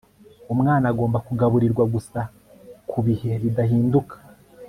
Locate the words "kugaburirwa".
1.27-1.83